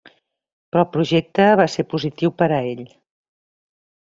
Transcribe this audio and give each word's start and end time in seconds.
Però 0.69 0.81
el 0.83 0.87
projecte 0.95 1.45
va 1.61 1.67
ser 1.73 1.85
positiu 1.91 2.35
per 2.43 2.49
a 2.57 2.61
ell. 2.73 2.83